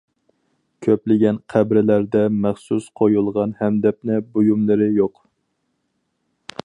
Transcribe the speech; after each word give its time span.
كۆپلىگەن 0.85 1.37
قەبرىلەردە 1.53 2.23
مەخسۇس 2.45 2.87
قويۇلغان 3.01 3.55
ھەمدەپنە 3.61 4.19
بۇيۇملىرى 4.33 4.89
يوق. 5.01 5.23